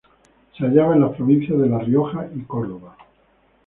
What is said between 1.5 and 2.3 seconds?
de La Rioja